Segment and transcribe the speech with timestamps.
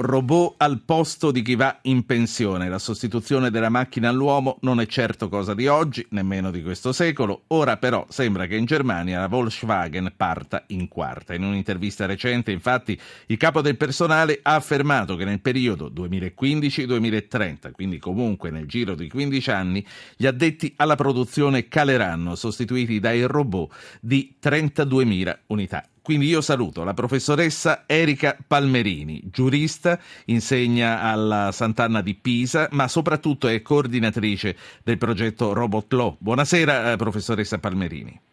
[0.00, 2.68] Robot al posto di chi va in pensione.
[2.68, 7.42] La sostituzione della macchina all'uomo non è certo cosa di oggi, nemmeno di questo secolo.
[7.48, 11.34] Ora però sembra che in Germania la Volkswagen parta in quarta.
[11.34, 17.98] In un'intervista recente, infatti, il capo del personale ha affermato che nel periodo 2015-2030, quindi
[17.98, 19.84] comunque nel giro di 15 anni,
[20.16, 25.84] gli addetti alla produzione caleranno, sostituiti dai robot di 32.000 unità.
[26.08, 33.46] Quindi io saluto la professoressa Erika Palmerini, giurista, insegna alla Sant'Anna di Pisa, ma soprattutto
[33.46, 36.16] è coordinatrice del progetto Robot Law.
[36.18, 38.27] Buonasera, eh, professoressa Palmerini.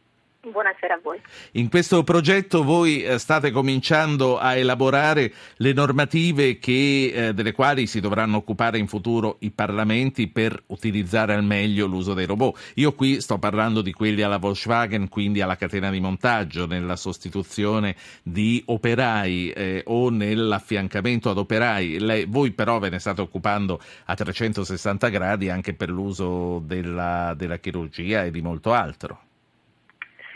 [0.52, 1.20] Buonasera a voi.
[1.54, 7.88] In questo progetto voi eh, state cominciando a elaborare le normative che, eh, delle quali
[7.88, 12.74] si dovranno occupare in futuro i parlamenti per utilizzare al meglio l'uso dei robot.
[12.76, 17.96] Io qui sto parlando di quelli alla Volkswagen, quindi alla catena di montaggio, nella sostituzione
[18.22, 21.98] di operai eh, o nell'affiancamento ad operai.
[21.98, 27.58] Lei, voi però ve ne state occupando a 360 gradi anche per l'uso della, della
[27.58, 29.25] chirurgia e di molto altro.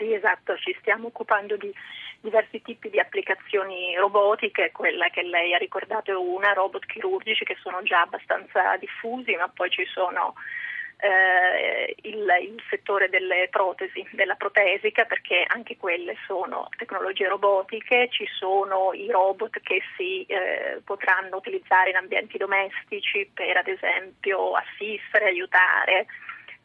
[0.00, 1.70] Sì, esatto, ci stiamo occupando di
[2.22, 7.58] diversi tipi di applicazioni robotiche, quella che lei ha ricordato è una, robot chirurgici che
[7.60, 10.32] sono già abbastanza diffusi, ma poi ci sono
[11.00, 18.26] eh, il, il, settore delle protesi, della protesica, perché anche quelle sono tecnologie robotiche, ci
[18.38, 25.26] sono i robot che si eh, potranno utilizzare in ambienti domestici per ad esempio assistere,
[25.26, 26.06] aiutare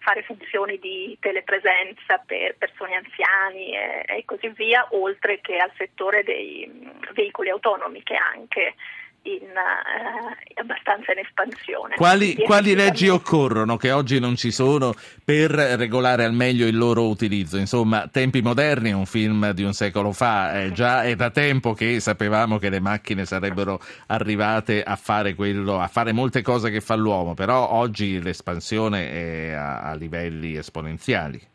[0.05, 6.23] fare funzioni di telepresenza per persone anziani e, e così via, oltre che al settore
[6.23, 6.71] dei
[7.13, 8.75] veicoli autonomi che anche
[9.25, 11.95] in, eh, abbastanza in espansione.
[11.95, 17.07] Quali, quali leggi occorrono che oggi non ci sono per regolare al meglio il loro
[17.07, 17.57] utilizzo?
[17.57, 21.73] Insomma, Tempi moderni è un film di un secolo fa, eh, già è da tempo
[21.73, 26.81] che sapevamo che le macchine sarebbero arrivate a fare, quello, a fare molte cose che
[26.81, 31.53] fa l'uomo, però oggi l'espansione è a, a livelli esponenziali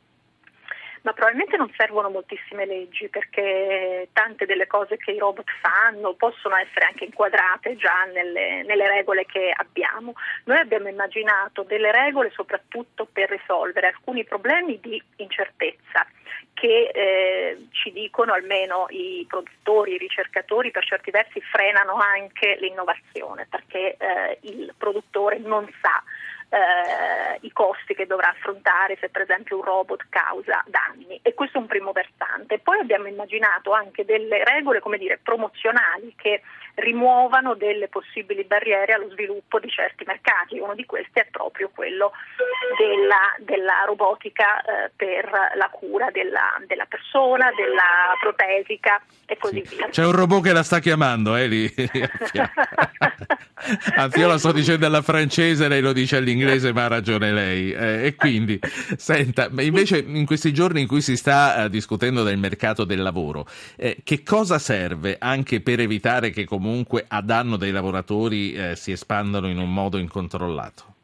[1.02, 6.56] ma probabilmente non servono moltissime leggi perché tante delle cose che i robot fanno possono
[6.56, 10.14] essere anche inquadrate già nelle, nelle regole che abbiamo.
[10.44, 16.06] Noi abbiamo immaginato delle regole soprattutto per risolvere alcuni problemi di incertezza
[16.52, 23.46] che eh, ci dicono almeno i produttori, i ricercatori per certi versi frenano anche l'innovazione
[23.48, 26.02] perché eh, il produttore non sa
[26.50, 31.58] eh, i costi che dovrà affrontare se per esempio un robot causa danni e questo
[31.58, 32.58] è un primo versante.
[32.58, 36.42] Poi abbiamo immaginato anche delle regole come dire, promozionali che
[36.80, 40.58] rimuovano delle possibili barriere allo sviluppo di certi mercati.
[40.58, 42.12] Uno di questi è proprio quello
[42.76, 49.76] della, della robotica eh, per la cura della, della, persona, della protesica e così sì.
[49.76, 49.88] via.
[49.88, 51.72] C'è un robot che la sta chiamando, eh, lì.
[53.94, 57.72] Anzi, io la sto dicendo alla francese, lei lo dice all'inglese, ma ha ragione lei.
[57.72, 58.58] Eh, e quindi,
[58.96, 63.46] senta, invece in questi giorni in cui si sta eh, discutendo del mercato del lavoro,
[63.76, 66.69] eh, che cosa serve anche per evitare che comunque
[67.08, 70.99] a danno dei lavoratori eh, si espandano in un modo incontrollato?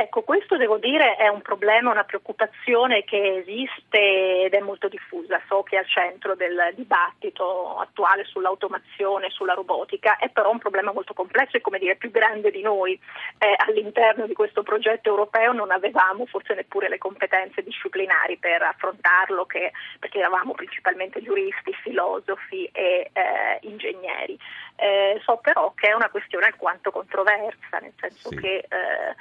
[0.00, 5.40] Ecco, questo devo dire è un problema, una preoccupazione che esiste ed è molto diffusa.
[5.48, 10.92] So che è al centro del dibattito attuale sull'automazione, sulla robotica, è però un problema
[10.92, 12.92] molto complesso e come dire più grande di noi.
[13.38, 19.46] Eh, all'interno di questo progetto europeo non avevamo forse neppure le competenze disciplinari per affrontarlo,
[19.46, 24.38] che, perché eravamo principalmente giuristi, filosofi e eh, ingegneri.
[24.76, 28.36] Eh, so però che è una questione alquanto controversa, nel senso sì.
[28.36, 29.16] che eh,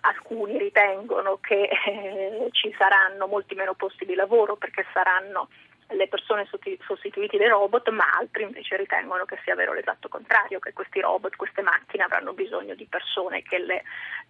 [0.00, 5.48] alcuni ritengono che eh, ci saranno molti meno posti di lavoro perché saranno
[5.94, 6.46] le persone
[6.86, 11.36] sostituite dai robot, ma altri invece ritengono che sia vero l'esatto contrario, che questi robot,
[11.36, 13.82] queste macchine avranno bisogno di persone che le,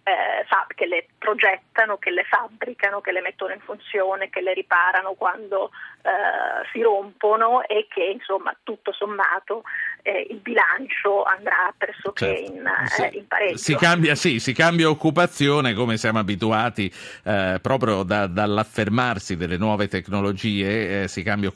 [0.03, 4.53] eh, fa, che le progettano, che le fabbricano, che le mettono in funzione, che le
[4.53, 5.71] riparano quando
[6.01, 9.63] eh, si rompono e che insomma tutto sommato
[10.03, 12.51] eh, il bilancio andrà pressoché certo.
[12.51, 13.01] in, sì.
[13.01, 13.57] Eh, in, pareggio.
[13.57, 19.87] Si cambia, sì, si cambia occupazione come siamo abituati eh, proprio da, dall'affermarsi delle nuove
[19.87, 21.54] tecnologie, eh, si cambia occupazione,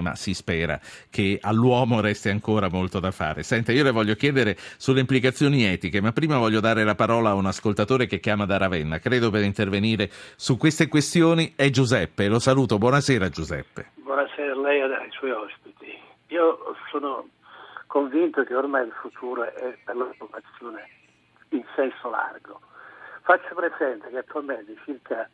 [0.00, 0.78] ma si spera
[1.10, 3.42] che all'uomo resti ancora molto da fare.
[3.42, 7.34] Senta, io le voglio chiedere sulle implicazioni etiche, ma prima voglio dare la parola a
[7.34, 8.98] un ascoltatore che chiama da Ravenna.
[8.98, 12.28] Credo per intervenire su queste questioni è Giuseppe.
[12.28, 12.78] Lo saluto.
[12.78, 13.90] Buonasera Giuseppe.
[13.94, 15.98] Buonasera a lei e ai suoi ospiti.
[16.28, 17.28] Io sono
[17.86, 20.88] convinto che ormai il futuro è per l'occupazione
[21.50, 22.60] in senso largo.
[23.22, 25.28] Faccio presente che attualmente circa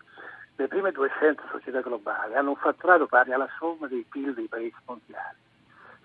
[0.57, 4.77] le prime 200 società globali hanno un fatturato pari alla somma dei PIL dei paesi
[4.87, 5.37] mondiali.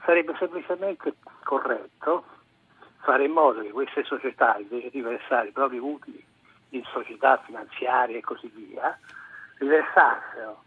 [0.04, 2.26] Sarebbe semplicemente corretto
[3.00, 6.24] fare in modo che queste società, invece di versare i propri utili
[6.70, 8.98] in società finanziarie e così via,
[9.58, 10.64] riversassero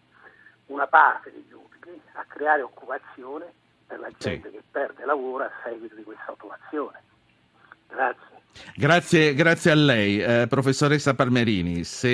[0.67, 3.53] una parte degli utili a creare occupazione
[3.87, 4.57] per la gente sì.
[4.57, 7.03] che perde lavoro a seguito di questa automazione.
[7.89, 8.34] Grazie.
[8.77, 11.85] Grazie, grazie, a lei, eh, professoressa Palmerini.
[11.85, 12.09] Se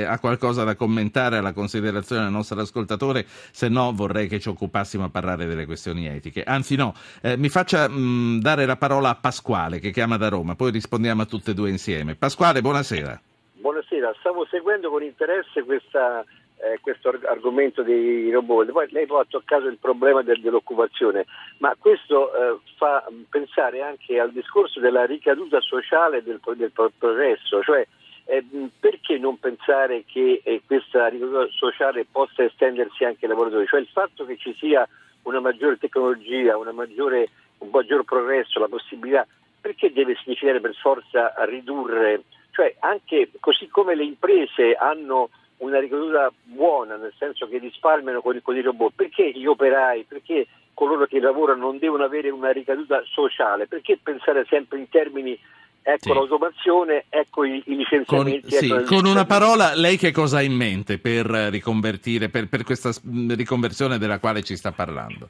[0.00, 4.48] eh, ha qualcosa da commentare alla considerazione del nostro ascoltatore, se no vorrei che ci
[4.48, 6.42] occupassimo a parlare delle questioni etiche.
[6.42, 10.28] Anzi no, eh, mi faccia mh, mm, dare la parola a Pasquale che chiama da
[10.28, 12.14] Roma, poi rispondiamo a tutte e due insieme.
[12.14, 13.20] Pasquale, buonasera.
[13.54, 16.24] Buonasera, stavo seguendo con interesse questa
[16.72, 18.70] eh, questo argomento dei robot.
[18.70, 21.26] Poi lei ha toccato il problema del, dell'occupazione,
[21.58, 27.86] ma questo eh, fa pensare anche al discorso della ricaduta sociale del, del progresso, cioè
[28.24, 28.44] eh,
[28.80, 33.66] perché non pensare che eh, questa ricaduta sociale possa estendersi anche ai lavoratori?
[33.66, 34.86] Cioè il fatto che ci sia
[35.22, 37.28] una maggiore tecnologia, una maggiore,
[37.58, 39.26] un maggior progresso, la possibilità,
[39.60, 42.22] perché deve significare per forza ridurre?
[42.50, 45.28] Cioè anche così come le imprese hanno
[45.58, 50.46] una ricaduta buona, nel senso che risparmiano con, con i robot, perché gli operai, perché
[50.74, 53.66] coloro che lavorano non devono avere una ricaduta sociale?
[53.66, 55.38] Perché pensare sempre in termini
[55.82, 56.14] ecco sì.
[56.14, 58.48] l'automazione, ecco i, i licenziamenti.
[58.48, 62.48] Con, ecco sì, con una parola, lei che cosa ha in mente per riconvertire, per,
[62.48, 62.90] per questa
[63.28, 65.28] riconversione della quale ci sta parlando?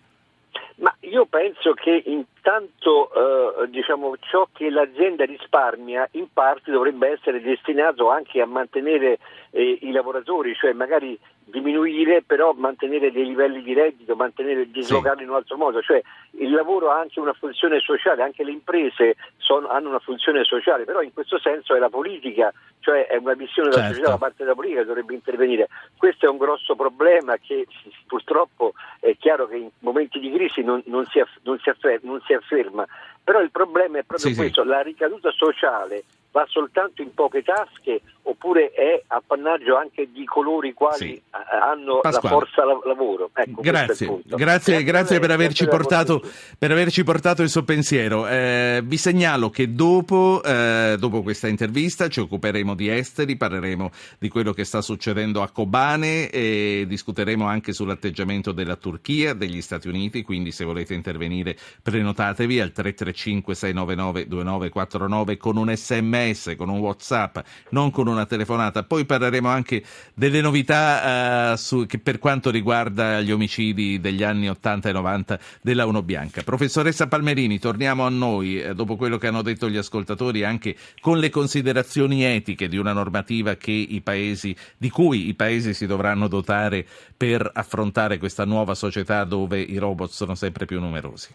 [1.06, 8.10] Io penso che intanto eh, diciamo, ciò che l'azienda risparmia in parte dovrebbe essere destinato
[8.10, 9.18] anche a mantenere
[9.50, 11.16] eh, i lavoratori, cioè magari
[11.48, 15.25] diminuire però mantenere dei livelli di reddito, mantenere dislocarli sì.
[15.25, 16.02] in un altro modo, cioè
[16.38, 20.84] il lavoro ha anche una funzione sociale, anche le imprese sono, hanno una funzione sociale,
[20.84, 23.94] però in questo senso è la politica, cioè è una visione della certo.
[23.94, 25.69] società da parte della politica che dovrebbe intervenire.
[25.96, 27.66] Questo è un grosso problema che
[28.06, 32.20] purtroppo è chiaro che in momenti di crisi non, non, si, non, si, afferma, non
[32.26, 32.84] si, afferma,
[33.22, 34.69] però il problema è proprio sì, questo, sì.
[34.69, 36.02] la ricaduta sociale
[36.36, 41.22] va soltanto in poche tasche oppure è appannaggio anche di coloro i quali sì.
[41.30, 42.20] hanno Pasquale.
[42.22, 43.30] la forza lavoro.
[43.32, 44.20] Ecco, grazie.
[44.24, 46.22] Grazie, grazie, per, averci portato,
[46.58, 48.26] per, averci portato, il suo pensiero.
[48.26, 54.28] Eh, vi segnalo che dopo, eh, dopo, questa intervista ci occuperemo di esteri, parleremo di
[54.28, 60.22] quello che sta succedendo a Kobane e discuteremo anche sull'atteggiamento della Turchia, degli Stati Uniti,
[60.22, 66.25] quindi se volete intervenire prenotatevi al 335 699 2949 con un sms,
[66.56, 67.38] con un whatsapp,
[67.70, 68.82] non con un una telefonata.
[68.82, 69.84] Poi parleremo anche
[70.14, 75.87] delle novità uh, su, per quanto riguarda gli omicidi degli anni 80 e 90 della
[75.87, 76.43] Uno Bianca.
[76.43, 81.19] Professoressa Palmerini, torniamo a noi, eh, dopo quello che hanno detto gli ascoltatori, anche con
[81.19, 83.56] le considerazioni etiche di una normativa
[84.02, 86.87] paesi, di cui i paesi si dovranno dotare
[87.17, 91.28] per affrontare questa nuova società dove i robot sono sempre più numerosi.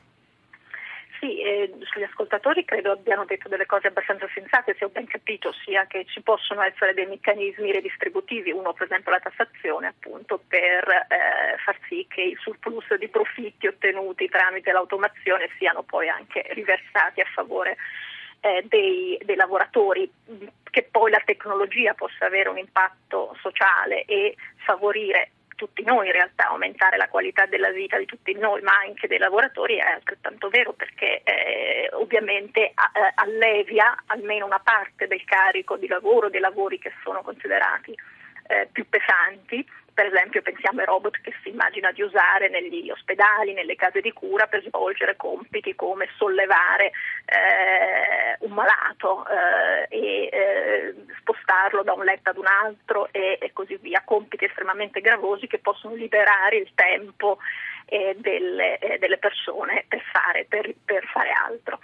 [2.31, 6.21] Ascoltatori credo abbiano detto delle cose abbastanza sensate, se ho ben capito, sia che ci
[6.21, 12.05] possono essere dei meccanismi redistributivi, uno per esempio la tassazione appunto per eh, far sì
[12.07, 17.75] che i surplus di profitti ottenuti tramite l'automazione siano poi anche riversati a favore
[18.39, 20.09] eh, dei, dei, lavoratori,
[20.69, 25.31] che poi la tecnologia possa avere un impatto sociale e favorire
[25.61, 29.19] tutti noi in realtà, aumentare la qualità della vita di tutti noi, ma anche dei
[29.19, 31.20] lavoratori è altrettanto vero perché
[32.21, 32.73] ovviamente eh,
[33.15, 37.95] allevia almeno una parte del carico di lavoro, dei lavori che sono considerati
[38.47, 43.53] eh, più pesanti per esempio pensiamo ai robot che si immagina di usare negli ospedali,
[43.53, 46.91] nelle case di cura per svolgere compiti come sollevare
[47.25, 53.51] eh, un malato eh, e eh, spostarlo da un letto ad un altro e, e,
[53.51, 57.39] così via, compiti estremamente gravosi che possono liberare il tempo
[57.85, 61.79] eh, delle, eh, delle, persone per fare, per, per fare altro.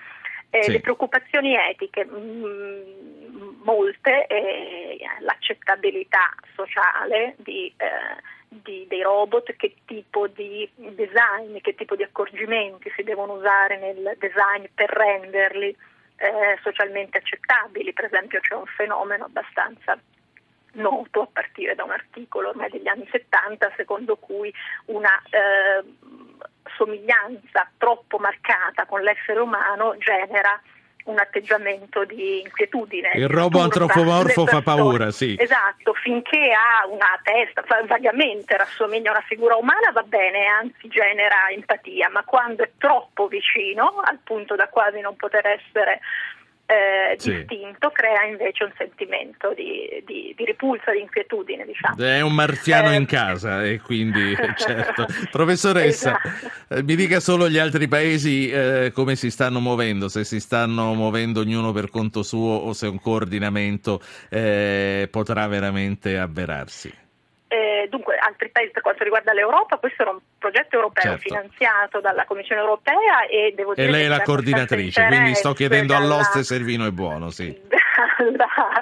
[0.50, 0.72] Eh, sì.
[0.72, 9.76] Le preoccupazioni etiche, mh, mm, molte, eh, l'accettabilità sociale di, eh, di, dei robot, che
[9.86, 15.76] tipo di design, che tipo di accorgimenti si devono usare nel design per renderli
[16.18, 17.94] eh, socialmente accettabili.
[17.94, 20.00] Per esempio c'è un fenomeno abbastanza
[20.74, 24.54] noto a partire da un articolo ormai degli anni 70 secondo cui
[24.86, 25.84] una eh,
[26.76, 30.60] somiglianza troppo marcata con l'essere umano genera
[31.08, 33.12] un atteggiamento di inquietudine.
[33.16, 35.36] Il robo antropomorfo fa paura, sì.
[35.40, 41.50] Esatto, finché ha una testa, vagamente rassomiglia a una figura umana va bene, anzi genera
[41.50, 46.02] empatia, ma quando è troppo vicino, al punto da quasi non poter essere
[46.70, 47.32] eh, sì.
[47.32, 51.66] distinto crea invece un sentimento di, di, di ripulsa, di inquietudine.
[51.66, 51.96] Diciamo.
[51.98, 55.06] È un marziano eh, in casa e quindi certo.
[55.32, 56.76] Professoressa, esatto.
[56.76, 60.94] Eh, mi dica solo gli altri paesi eh, come si stanno muovendo, se si stanno
[60.94, 67.06] muovendo ognuno per conto suo o se un coordinamento eh, potrà veramente avverarsi.
[67.50, 71.22] Eh, dunque, altri paesi per quanto riguarda l'Europa, questo era un progetto europeo certo.
[71.22, 73.88] finanziato dalla Commissione europea e devo dire.
[73.88, 77.30] E lei è la coordinatrice, quindi sto chiedendo dalla, all'oste se il vino è buono,
[77.30, 77.56] sì.
[78.18, 78.82] Dalla,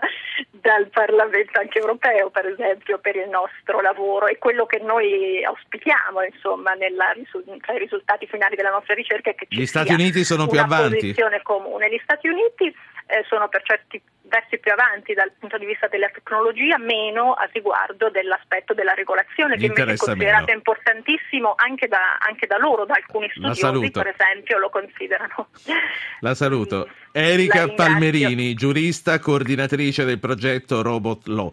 [0.49, 6.23] dal Parlamento anche europeo, per esempio, per il nostro lavoro e quello che noi auspichiamo,
[6.23, 7.13] insomma, nella,
[7.61, 10.59] tra i risultati finali della nostra ricerca è che ci Gli Stati Uniti sono più
[10.59, 10.95] avanti.
[10.95, 11.89] posizione comune.
[11.89, 16.09] Gli Stati Uniti eh, sono per certi versi più avanti dal punto di vista della
[16.09, 20.57] tecnologia, meno a riguardo dell'aspetto della regolazione, che invece è considerato meno.
[20.57, 25.49] importantissimo anche da, anche da, loro, da alcuni studiosi, per esempio, lo considerano.
[26.21, 26.87] La saluto.
[27.11, 31.51] Erika La Palmerini, giurista, coordinatrice del progetto Robot Law.